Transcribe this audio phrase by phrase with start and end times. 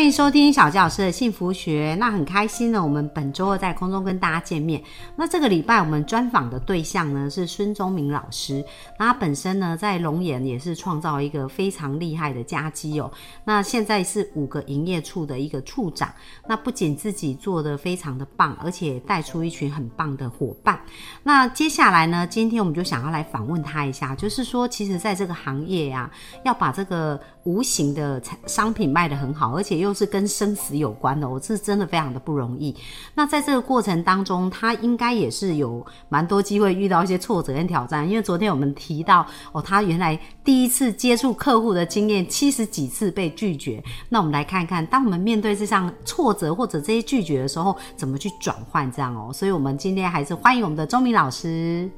[0.00, 1.94] 欢迎收听小纪老师的幸福学。
[2.00, 4.82] 那很开心呢，我们本周二在空中跟大家见面。
[5.14, 8.64] 那这个礼拜我们专访的对象呢是孙宗明老师。
[8.98, 13.12] 那他本身呢在龙岩也是创造一个非常厉害的家绩哦。
[13.44, 16.10] 那现在是五个营业处的一个处长。
[16.48, 20.80] 那不仅自己做的非常的棒，而且带出一群很棒的伙伴。
[21.22, 26.10] 那接下来呢，今天我们就想要来访问他一下，就是说，其实在这个行业呀，
[26.42, 32.72] 要把这个无形的产商品卖得很好，而且又都是跟生死有关的，我是真的非常的不容易。
[33.12, 38.08] 那在这个过程当中，他应该也是有蛮多机会遇到一些挫折跟挑战。
[38.08, 43.82] 因为昨天我们提到哦，他原来第一次接触客户的经验，七十几次被拒绝。
[44.08, 49.32] 那我们来看看，当我们面对这项挫折或者这些拒绝的时候，怎么去转换这样哦。
[49.32, 51.90] 所以，我们今天还是欢迎我们的钟明老师。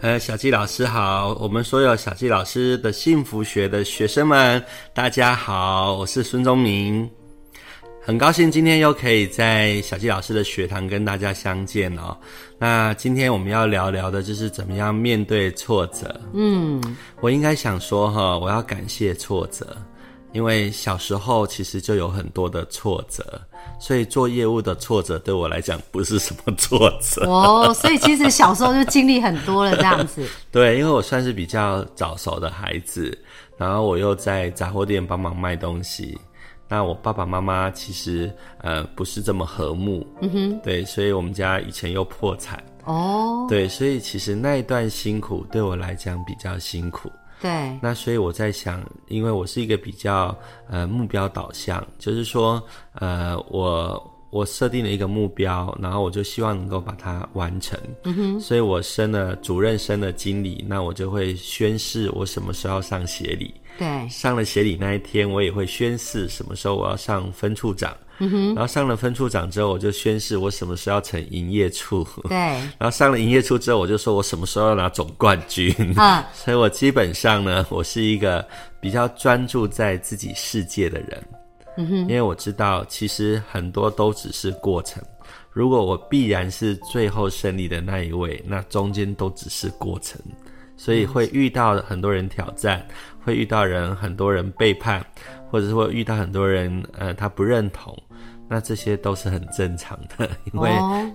[0.00, 4.62] 呃，小纪老师好，我们所有小纪老师的幸福学的学生们，
[4.92, 7.10] 大家好，我是孙宗明。
[8.06, 12.14] 很高兴今天又可以在小纪老师的学堂跟大家相见哦。
[12.58, 16.20] 那今天我们要聊聊的就是怎么样面对挫折。
[16.34, 16.78] 嗯，
[17.22, 19.74] 我应该想说哈，我要感谢挫折，
[20.34, 23.40] 因为小时候其实就有很多的挫折，
[23.80, 27.26] 所以做业务的挫折对我来讲不是什么挫折。
[27.26, 30.28] 哦，所以其实小时候就经历很多了这样子。
[30.52, 33.16] 对，因为我算是比较早熟的孩子，
[33.56, 36.18] 然后我又在杂货店帮忙卖东西。
[36.74, 47.08] 那我爸爸妈妈其实呃不是这么和睦，嗯哼，对，所以我们家以前又破产，哦，对，所以其实那一段辛苦对我来讲比较辛苦，
[47.40, 50.36] 对，那所以我在想，因为我是一个比较
[50.68, 52.60] 呃目标导向，就是说
[52.94, 63.54] 呃我我设定了一个目标，然后我就希望能够把它完成，嗯哼，所以我升了主任，升了经理，那我就会宣誓我什么时候上协理。
[63.78, 67.96] 对，上了协理那一天，我也会宣誓什么时候我要上分处长。
[68.18, 72.06] 嗯哼，然后上了分处长之后，我就宣誓我什么时候要成营业处。
[72.28, 75.74] 对，然后上了营业处之后，我就说我什么时候要拿总冠军。
[75.96, 78.46] 啊， 所以我基本上呢，我是一个
[78.80, 81.24] 比较专注在自己世界的人。
[81.76, 85.02] 嗯哼，因为我知道其实很多都只是过程。
[85.50, 90.20] 如果我必然是最后胜利的那一位，那中间都只是过程。
[90.76, 92.86] 所以会遇到很多人挑战。
[93.24, 95.02] 会遇到人，很多人背叛，
[95.50, 97.96] 或者是会遇到很多人，呃，他不认同，
[98.50, 100.70] 那这些都是很正常的，因为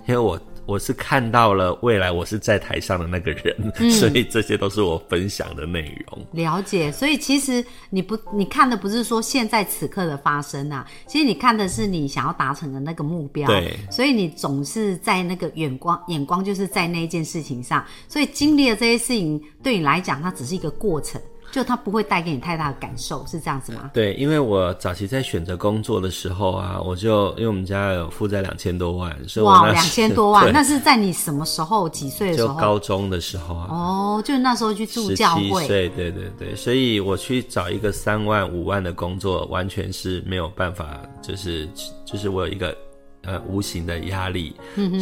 [0.08, 6.26] 因为我我是看到了未来，我是在台上的那个人，所以这些都是我分享的内容。
[6.32, 13.46] 了解，所以其实你不你看的不是说现在此刻的发生啊，其实你看的是你想要达成的那个目标。
[13.48, 21.20] 对，所以你总是在那个眼光眼光就是在那一件事情上，所以经历了这些事情，对你来讲，它只是一个过程。
[21.50, 23.90] 就它不会带给你太大的感受，是这样子吗？
[23.92, 31.88] 对，因为我早期在选择工作的时候啊，我就因为我们家有负债两千多万，所以哇，两千多万，那是在你什么时候？
[31.88, 32.54] 几岁的时候？
[32.54, 33.66] 就高中的时候啊。
[33.70, 35.66] 哦，就那时候去住教会。
[35.66, 41.68] 对对对对，所以我去找一个三万五万的工作，完全是没有办法，就是
[42.04, 42.76] 就是我有一个
[43.22, 44.54] 呃无形的压力，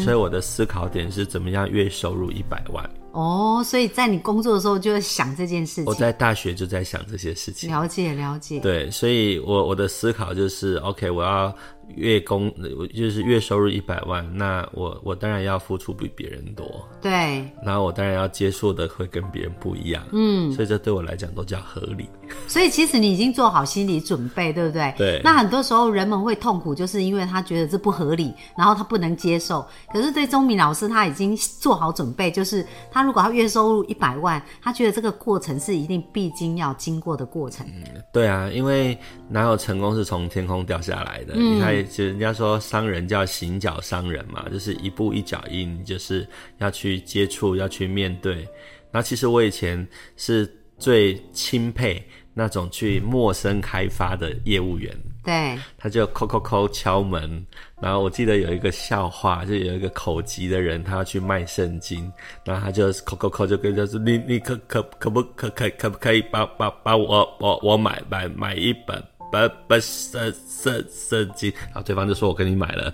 [0.03, 2.89] 所以我的思考点是怎么样月收入一百万。
[3.19, 5.87] 哦，所以在你工作的时候就会想这件事情。
[5.87, 7.69] 我在大学就在想这些事情。
[7.69, 8.61] 了解了解。
[8.61, 11.53] 对，所以我我的思考就是，OK，我要。
[11.97, 12.53] 月工
[12.95, 22.09] 就是月收入一百万，那我我当然要付出比别人多，对，然后我当然要接受的会跟别人不一样，嗯，所以这对我来讲都叫合理。
[22.47, 24.95] 所以其实你已经做好心理准备，对不对？
[24.99, 25.21] 对。
[25.25, 29.67] 那很多时候人们会痛苦，就是因为他觉得这不合理，然后他不能接受。
[29.91, 37.67] 可是对钟明老师，他已经做好准备，就是他如果他月收入一百万，他觉得这个过程是一定必经要经过的过程。
[37.67, 38.97] 嗯对啊，因为
[39.31, 41.35] 哪有成功是从天空掉下来的？
[41.35, 41.78] 你看。
[41.85, 46.27] 就人家说商人叫行脚商人嘛，就是一步一脚印，就是
[46.59, 48.47] 要去接触，要去面对。
[48.91, 49.87] 那其实我以前
[50.17, 52.03] 是最钦佩
[52.33, 54.95] 那种去陌生开发的业务员。
[55.25, 57.45] 对，他就叩叩叩敲门，
[57.83, 62.11] 然后我记得有一个笑话，就有一个口疾的人，他要去卖圣经，
[62.45, 69.37] 然后他就扣扣扣，就跟他说：“你你可可可不可可可不可以把把把我我我买买买一本。”不
[69.67, 72.93] 不圣圣圣经，然后对方就说：“我跟你买了。”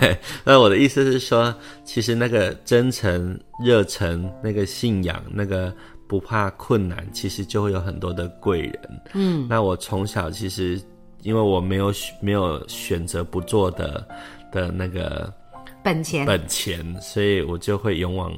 [0.00, 1.54] 对，那我的意思是说，
[1.84, 5.72] 其实那个真诚、热忱、那个信仰、那个
[6.08, 9.00] 不怕困难，其实就会有很多的贵人。
[9.14, 10.80] 嗯，那我从小其实
[11.22, 14.06] 因为我没有没有选择不做的
[14.52, 15.32] 的那个
[15.82, 18.32] 本钱本钱，所以我就会勇往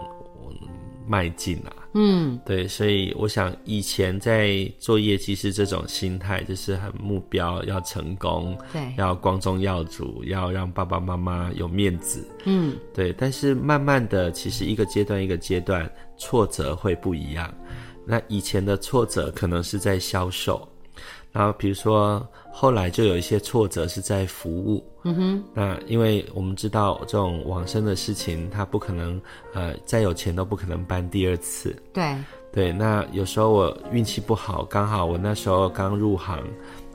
[1.07, 1.73] 迈进啊。
[2.01, 12.25] 嗯，对，所以我想以前在做业绩是这种心态，就是很目标要成功，对，要光宗耀祖，要让爸爸妈妈有面子。
[12.45, 13.13] 嗯，对。
[13.19, 17.53] 但是慢慢的，其实一个阶段一个阶段挫折会不一样。
[18.07, 20.67] 那以前的挫折可能是在销售。
[21.31, 24.83] 然后，比如说，后来就有一些挫折是在服务。
[25.05, 25.45] 嗯哼。
[25.55, 29.21] 那因为我们知道这种往生的事情，他不可能，
[29.55, 31.77] 呃，再有钱都不可能办第二次。
[31.93, 32.17] 对。
[32.53, 32.73] 对。
[32.73, 36.43] 那有时候我运气不好，刚好我那时候刚入行，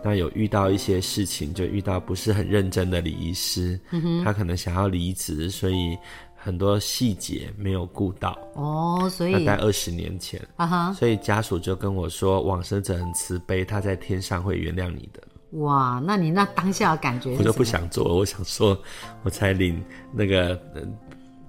[0.03, 3.79] 那有遇到一些事情，就遇到不是很认真的礼仪师。
[3.91, 4.23] 嗯。
[4.23, 5.97] 他可能想要离职，所以。
[6.43, 15.23] 很多细节没有顾到哦，所以大概二十年前啊哈，所以家属就跟我说，往生者很慈悲，他在天上会原谅你的。
[15.59, 17.37] 哇，那你那当下的感觉？
[17.37, 18.77] 我就不想做，我想说，
[19.23, 19.81] 我才领
[20.11, 20.59] 那个，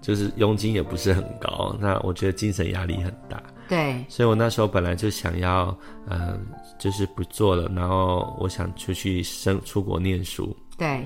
[0.01, 3.43] 就是佣金也不是很高，那我觉得精神压力很大。
[3.69, 5.77] 对，所以我那时候本来就想要，
[6.09, 6.47] 嗯，
[6.79, 10.57] 就是不做了，然后我想出去生出国念书。
[10.79, 11.05] 对。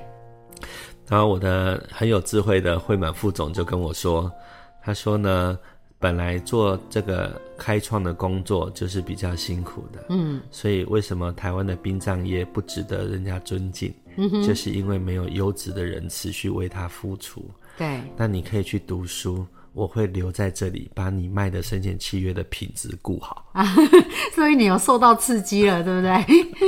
[1.09, 4.31] 然后我的很有智慧的惠满副总就跟我说，
[4.83, 5.59] 他说呢，
[5.99, 13.93] 本来做这个开创的工作就是比较辛苦的，嗯，所以为什么台湾的殡葬业不值得人家尊敬？
[14.17, 17.45] 嗯，就是因为没有优质的人持续为他付出。
[17.77, 19.47] 对，那你可以去读书。
[19.75, 23.65] 我会留在这里，把你卖的生前契约的品质顾好啊，
[24.35, 26.25] 所以你有受到刺激了，对不对？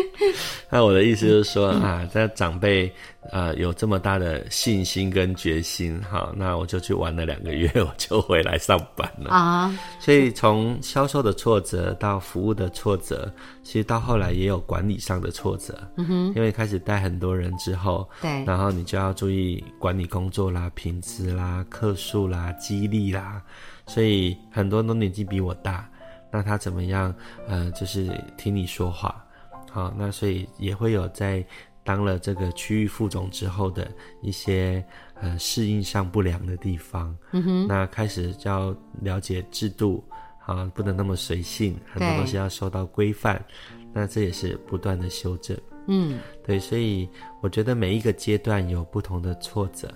[0.70, 2.92] 那我的意思就是说啊，在长辈
[3.30, 9.78] 啊有这么大的信心跟决心，好，那我就去玩了两个月， 我就回来上班了啊。
[9.98, 13.30] 所以从销售的挫折到服务的挫折，
[13.62, 23.10] 其实到后来也有管理上的挫折，嗯哼，因为开始带很多人之后，对，然后你就要注意管理工作啦、品质啦、客数啦、激励。
[23.10, 23.42] 啦，
[23.88, 25.88] 所以很多都年纪比我大，
[26.30, 27.12] 那他怎么样？
[27.48, 29.24] 呃，就是听你说话，
[29.68, 31.44] 好，那所以也会有在
[31.84, 33.90] 当了这个区域副总之后的
[34.22, 34.84] 一些
[35.14, 37.16] 呃适应上不良的地方。
[37.32, 40.04] 嗯哼，那开始要了解制度，
[40.44, 43.44] 啊，不能那么随性，很多东西要受到规范。
[43.92, 45.56] 那这也是不断的修正。
[45.88, 47.08] 嗯，对，所以
[47.40, 49.92] 我觉得每一个阶段有不同的挫折。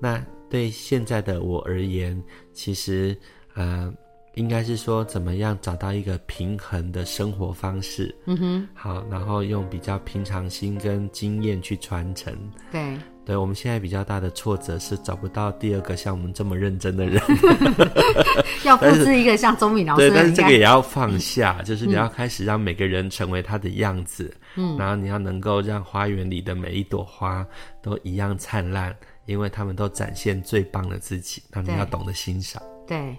[0.00, 3.16] 那对现在的我而言，其实，
[3.54, 3.92] 呃，
[4.34, 8.14] 应该是说怎么样找到一个平衡的生活方式。
[8.26, 8.68] 嗯哼。
[8.74, 12.32] 好，然后用比较平常心跟经验去传承。
[12.70, 12.96] 对。
[13.24, 17.20] 对，我们现在比较大的挫折是找不到第二个像我们这么认真的人。
[18.64, 20.08] 要复制一个像钟敏老师。
[20.08, 24.34] 对，但是这个也要放下， 就是你要开始让每个人成为他的样子。
[24.56, 24.78] 嗯。
[24.78, 27.46] 然后你要能够让花园里的每一朵花
[27.82, 28.96] 都一样灿烂。
[29.26, 32.62] 因为他们都展现最棒的自己，那你要懂得欣赏。
[32.86, 33.14] 对，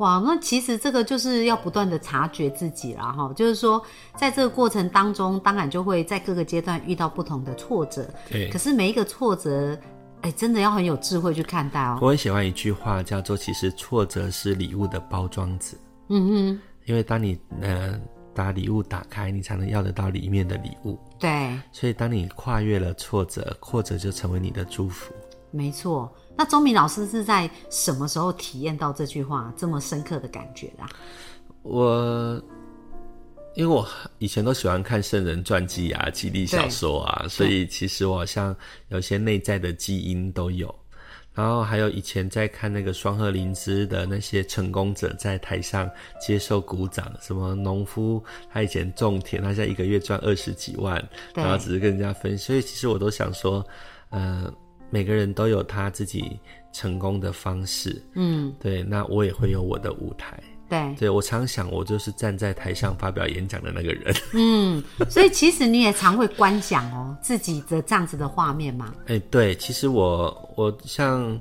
[0.00, 3.30] 哇，那其实这个就是要不断的察觉自己了哈。
[3.36, 3.82] 就是说，
[4.16, 8.08] 在这个过程当中，当然就会在各个阶段遇到不同的挫折。
[8.30, 9.78] 对，可是每一个挫折，
[10.22, 11.98] 哎，真的要很有智慧去看待哦。
[12.00, 15.76] 我很喜欢一句话，叫做“其实挫折是礼物的包装纸”。
[16.08, 18.00] 嗯哼，因为当你呃
[18.34, 20.98] 把礼物打开，你才能要得到里面的礼物。
[21.18, 25.12] 对，所以当你跨越了挫折，挫折就成为你的祝福。
[25.52, 30.84] 没错，那钟明老师是在什么时候体验到这句话这么深刻的感觉的？
[31.62, 32.40] 我
[33.54, 33.86] 因为我
[34.18, 38.54] 以前都喜欢看圣人传记啊、激励小说啊，所以其实我好像
[38.88, 40.72] 有些内在的基因都有。
[41.34, 45.90] 然后还有以前在看那个双鹤林芝的那些成功者在台上
[46.20, 51.02] 接受鼓掌，什么农夫他以前种田，他现在一个月赚二十几万，
[51.34, 53.66] 然后只是跟人家分，所以其实我都想说，
[54.10, 54.52] 呃。
[54.90, 56.38] 每个人都有他自己
[56.72, 68.92] 成功的方式，嗯，对，那我也会有我的舞台，对，对我常想，我就是站在台上发表演讲的那个人，嗯，所以其实你也常会观想哦自己的这样子的画面吗？
[69.06, 71.40] 哎，对，其实我我像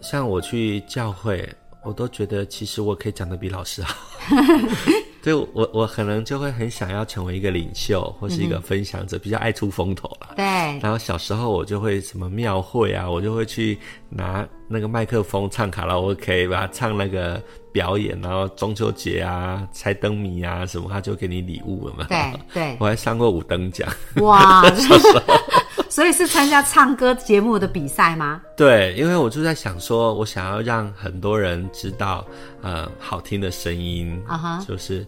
[0.00, 1.48] 像我去教会，
[1.84, 3.96] 我都觉得其实我可以讲的比老师好。
[5.26, 10.34] 所以，我我可能就会很想要成为一个领袖，或是一个分享者，比较爱出风头了。
[10.36, 10.44] 对。
[10.78, 13.76] 然后小时候我就会什么庙会啊，我就会去
[14.08, 17.42] 拿那个麦克风唱卡拉 OK 吧，唱那个
[17.72, 18.16] 表演。
[18.22, 22.06] 然后中秋节啊，猜灯谜啊什么，他就给你礼物了嘛。
[22.08, 22.76] 对对。
[22.78, 23.88] 我还上过五等奖。
[24.18, 24.62] 哇！
[24.76, 25.25] 小时候。
[25.96, 28.42] 所以是参加唱歌节目的比赛吗？
[28.54, 32.22] 对，因为我就在想说，我想要让很多人知道，
[32.60, 35.06] 呃，好听的声音啊哈，就是，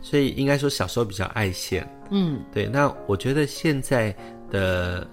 [0.00, 2.66] 所以应该说小时候比较爱现，嗯，对。
[2.66, 4.16] 那我觉得现在
[4.50, 5.06] 的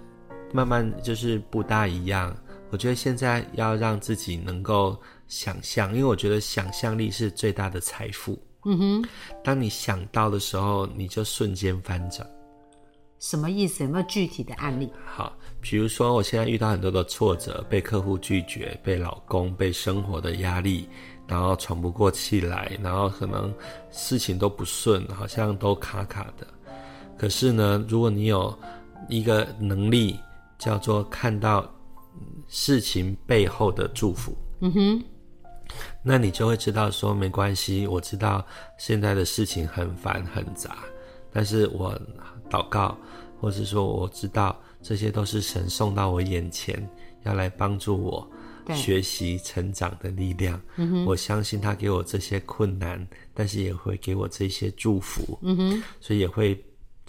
[0.53, 2.33] 慢慢就是不大一样。
[2.69, 8.41] 我觉得现在要让自己能够想象，因为我觉得想象力是最大的财富。
[8.63, 9.09] 嗯哼，
[9.43, 12.25] 当你想到的时候，你就瞬间翻转。
[13.19, 13.83] 什么意思？
[13.83, 14.89] 有没有具体的案例？
[15.05, 20.87] 好，比如说我现在遇到很多的挫折，被客户拒绝，被老公，被生活的压力，
[21.27, 23.53] 然后喘不过气来，然后可能
[23.91, 26.47] 事情都不顺，好像都卡卡的。
[27.17, 28.57] 可是呢，如果你有
[29.09, 30.19] 一个能力，
[30.57, 31.69] 叫做看到。
[32.47, 35.03] 事情背后的祝福，嗯哼，
[36.01, 38.43] 那你就会知道说没关系，我知道
[38.79, 40.77] 现在的事情很烦很杂，
[41.31, 41.95] 但是我
[42.49, 42.97] 祷告，
[43.39, 46.87] 或是说我知道这些都是神送到我眼前，
[47.23, 48.27] 要来帮助我
[48.73, 50.61] 学习成长的力量。
[50.75, 55.37] 嗯，我相信他给我这些困难，但是也会给我这些祝福。
[55.41, 56.57] 嗯哼，所以也会。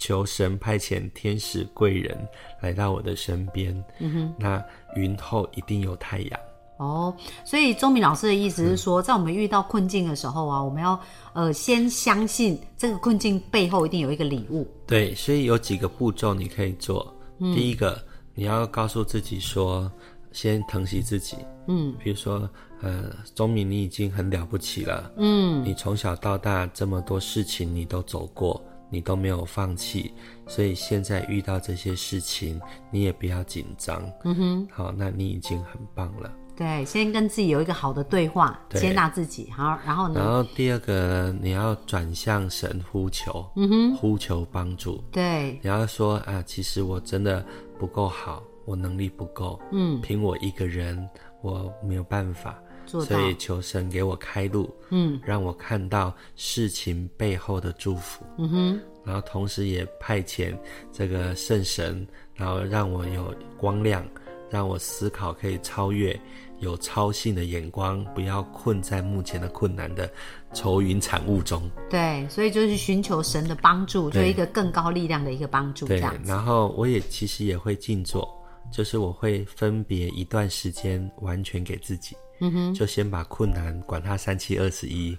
[0.01, 2.17] 求神派遣天使贵人
[2.61, 4.63] 来到我的身边，嗯哼，那
[4.95, 6.39] 云后一定有太阳
[6.79, 7.15] 哦。
[7.45, 10.99] 所以钟明老师的意思是说，在我们遇到困境的时候啊，我们要
[11.33, 14.67] 呃先相信这个困境背后一定有一个礼物。
[14.87, 17.15] 对，所以有几个步骤你可以做。
[17.37, 19.89] 第一个，你要告诉自己说，
[20.31, 21.37] 先疼惜自己。
[21.67, 22.49] 嗯，比如说，
[22.81, 25.11] 呃，钟明你已经很了不起了。
[25.17, 28.61] 嗯，你从小到大这么多事情你都走过。
[28.91, 30.11] 你都没有放弃，
[30.47, 32.59] 所以现在遇到这些事情，
[32.89, 34.01] 你也不要紧张。
[34.23, 36.33] 嗯哼，好，那你已经很棒了。
[36.59, 39.49] 对，先跟自己有一个好的对话，接纳自己。
[39.49, 40.19] 好，然后呢？
[40.19, 45.01] 然后第二个，你要转向神呼求，嗯哼，呼求帮助。
[45.09, 47.45] 对，你要说啊，其实我真的
[47.79, 51.07] 不够好，我能力不够，嗯，凭我一个人，
[51.41, 52.61] 我没有办法。
[52.85, 60.57] 所以求神给我开路，嗯，让我看到事情背后的祝福，嗯哼，然后同时也派遣
[60.91, 64.03] 这个圣神，然后让我有光亮，
[64.49, 66.19] 让我思考可以超越，
[66.59, 70.09] 有超性的眼光，不要困在目前的困难的
[70.53, 71.69] 愁云惨雾中。
[71.89, 75.87] 对，所以就是寻求神的帮助，就一个更高力量的一个帮助。
[75.87, 78.27] 对，然后我也其实也会静坐，
[78.71, 82.15] 就是我会分别一段时间完全给自己。
[82.41, 85.17] 嗯哼，就先把困难管它三七二十一，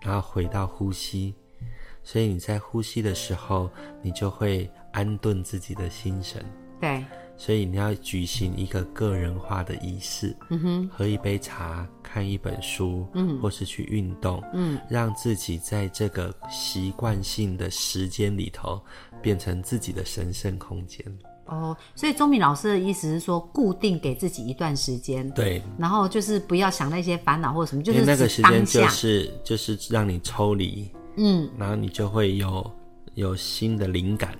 [0.00, 1.34] 然后回到呼吸。
[2.04, 3.70] 所以你在呼吸的时候，
[4.02, 6.44] 你就会安顿自己的心神。
[6.82, 7.04] 对，
[7.36, 10.36] 所以你要举行一个个人化的仪式。
[10.50, 18.82] 嗯哼，喝一杯茶，看一本书，嗯，或是去运动，嗯，让自己在这个习惯性的时间里头，
[19.22, 21.06] 变成自己的神圣空间。
[21.46, 32.68] 哦，所以钟敏老师的意思是说，固定给自己一段时间，对，然后就是不要想那些烦恼或者什么，就是那个时间就是就是让你抽离，嗯，然后你就会有
[33.14, 34.36] 有新的灵感，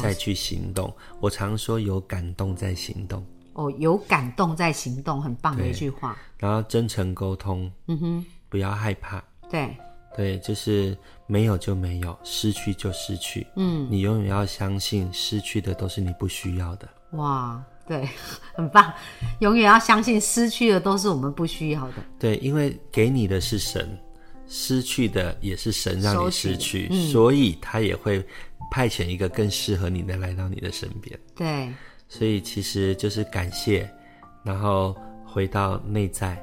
[0.00, 0.94] 再去行动。
[1.20, 3.24] 我常说有感动在行动，
[3.54, 6.16] 哦，有感动在行动，很棒的一句话。
[6.38, 9.74] 然后真诚沟通，嗯哼，不要害怕，对。
[10.16, 13.44] 对，就是没有就没有，失去就失去。
[13.56, 16.88] 嗯，你永远要相信，失去的都是你不需要的。
[17.14, 18.08] 哇，对，
[18.54, 18.94] 很棒，
[19.40, 21.94] 永远要相信，失去的都是我们不需要的。
[22.16, 23.98] 对，因为给你的是神，
[24.46, 28.24] 失去的也是神让你失去，所以他也会
[28.70, 31.18] 派遣一个更适合你的来到你的身边。
[31.34, 31.72] 对，
[32.08, 33.88] 所以其实就是感谢，
[34.44, 36.42] 然后回到内在，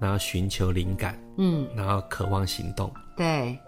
[0.00, 2.92] 然后寻求灵感，嗯，然后渴望行动。
[3.16, 3.58] 对，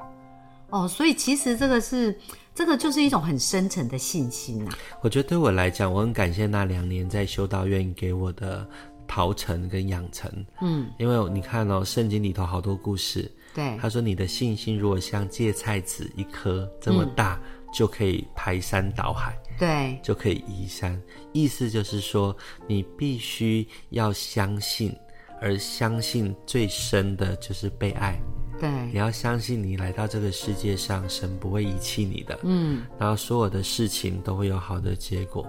[0.71, 2.19] 哦，所以其实这个是，
[2.55, 4.71] 这个就是一种很深沉的信心呐。
[5.03, 8.67] 我觉得对我来讲，我很感谢那两年在修道院给我的
[9.07, 10.31] 陶成跟养成。
[10.63, 13.31] 嗯，因为你看哦，圣经里头好多故事。
[13.55, 17.39] 对，他说你的信心如果像芥菜籽一颗这么大，
[17.73, 19.37] 就可以排山倒海。
[19.59, 21.01] 对，就可以移山。
[21.33, 22.37] 意思就是说，
[22.67, 24.95] 你必须要相信，
[25.41, 28.21] 而相信最深的就是被爱。
[28.59, 32.39] 对，你要相信，你来到这个世界上，神不会遗弃你的。
[32.43, 35.47] 嗯，然后所有的事情都会有好的结果，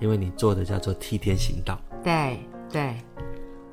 [0.00, 1.80] 因为你做的叫做替天行道。
[2.02, 2.38] 对
[2.70, 2.96] 对，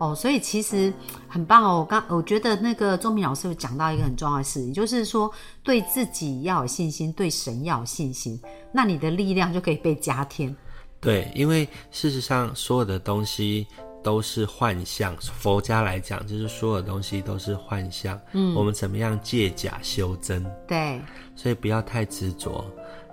[0.01, 0.91] 哦，所以其实
[1.27, 1.79] 很棒哦。
[1.79, 5.31] 我刚我觉得那个钟明老师有讲到一个很重要的事情，就是说
[5.61, 8.41] 对自己要有信心，对神要有信心，
[8.73, 10.55] 那你的力量就可以被加添。
[10.99, 13.67] 对，因为事实上所有的东西。
[14.03, 15.15] 都是幻象。
[15.17, 18.19] 佛家来讲，就是所有东西都是幻象。
[18.31, 20.43] 嗯，我们怎么样借假修真？
[20.67, 20.99] 对，
[21.35, 22.65] 所以不要太执着。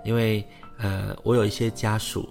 [0.03, 0.43] 因为
[0.79, 2.27] 呃，我有一些家属，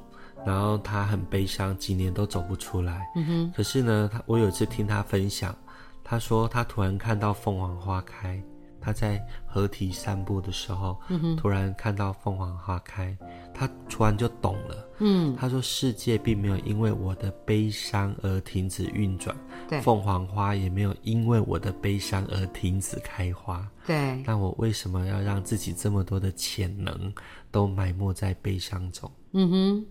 [0.48, 3.06] 然然后他很悲伤，几年都走不出来。
[3.14, 3.52] 嗯哼。
[3.54, 5.54] 可是呢，他我有一次听他分享，
[6.02, 8.42] 他说他突然看到凤凰花开。
[8.80, 10.96] 他在河堤散步的时候，
[11.36, 13.14] 突然看到凤凰花开，
[13.52, 14.88] 他突然就懂了。
[15.00, 19.36] 嗯，他说：“世界并没有因为我的悲伤而停止运转，
[19.82, 23.68] 凤凰花也没有因为我的悲伤而停止开花。
[23.84, 27.12] 对，那我为什么要让自己这么多的潜能
[27.50, 29.86] 都埋没在悲伤中？”嗯哼，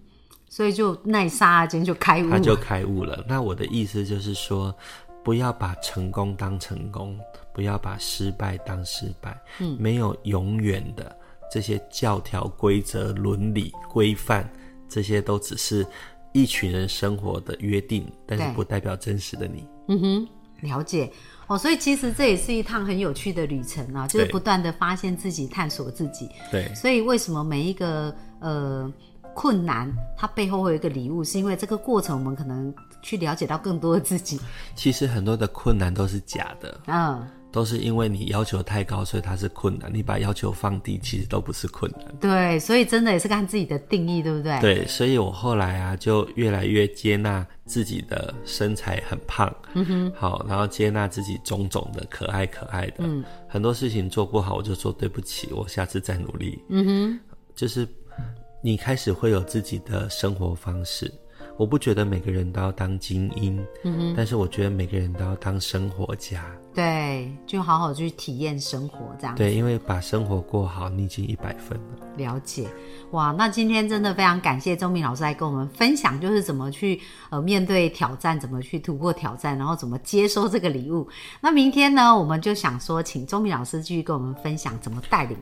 [0.49, 3.23] 所以就那一刹那间就开悟，他就开悟了。
[3.27, 4.75] 那我的意思就是说，
[5.23, 7.19] 不要把成功当成功。
[7.53, 11.17] 不要把失败当失败，嗯，没有永远的
[11.51, 14.47] 这些教条、规则、伦理规范，
[14.87, 15.83] 这些都只是
[16.33, 19.67] 一群人生活的约定，但是不代表真实的你。
[19.87, 20.27] 嗯哼，
[20.67, 21.11] 了解
[21.47, 26.29] 哦，所以其实这也是一趟很有趣的旅程啊，就是不断的发现自己、探索自己。
[26.51, 28.93] 对，所以为什么每一个呃
[29.37, 34.39] 困难，它背后会有一个礼物，是因为这个过程我们可能去了解到更多的自己。
[34.73, 36.81] 其实很多的困难都是假的。
[36.87, 37.23] 嗯。
[37.49, 39.89] 都是因为你要求太高，所以它是困难。
[39.91, 42.03] 你把要求放低，其实都不是困难。
[42.19, 44.59] 对，所以真的也是看自己的定义，对不对？
[44.59, 52.95] 对，所以我后来啊，就越来越接纳自己的身材很胖，嗯哼，好，然后接纳自己种种的可爱可爱的。
[52.99, 56.61] 嗯，很多事情做不好，我就说对不起，我下次再努力。
[56.67, 57.19] 嗯哼，
[57.55, 57.87] 就是
[58.67, 61.09] 你开始会有自己的生活方式。
[61.55, 66.45] 我不觉得每个人都要当精英，嗯哼，但是我觉得每个人都要当生活家。
[66.75, 69.33] 对，就好好去体验生活，这样。
[69.35, 72.07] 对，因为把生活过好，你已经一百分了。
[72.17, 72.67] 了解，
[73.11, 81.07] 哇，那今天真的非常感谢周明老师来跟我们分享，就是怎么去呃面对挑战，怎么去突破挑战，然后怎么接收这个礼物。
[81.39, 85.37] 那明天呢，我们就想说，请周明老师继续跟我们分享怎么带领。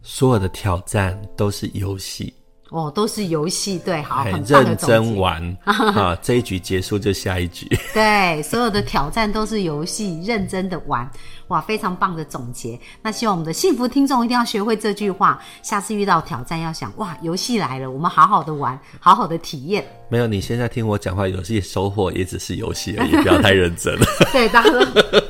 [0.00, 2.32] 所有的挑战都是游戏。
[2.72, 6.16] 哦，都是游戏，对，好，很认真玩 啊！
[6.22, 7.68] 这一局结束就下一局。
[7.92, 11.08] 对，所有的挑战都是游戏，认真的玩，
[11.48, 12.80] 哇，非常棒的总结。
[13.02, 19.84] 那希望我们的幸福听众一定要学会这句话，下次遇到挑战要想，哇，游戏来了，我们好好的玩，好好的体验。
[20.08, 24.06] 没有，你现在听我讲话，游戏收获也只是游戏而已， 不要太认真了。
[24.32, 24.70] 对，大家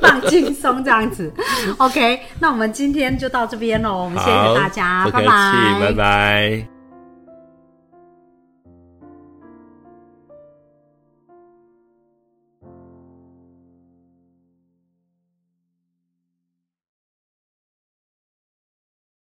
[0.01, 1.29] 放轻松这样子。
[1.77, 6.72] OK，那我们今天就到这边喽，我们谢谢大家，拜拜，拜拜。